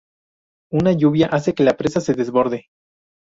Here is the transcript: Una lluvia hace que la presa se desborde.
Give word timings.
Una 0.71 0.93
lluvia 0.93 1.27
hace 1.27 1.53
que 1.53 1.63
la 1.63 1.77
presa 1.77 2.01
se 2.01 2.15
desborde. 2.15 2.69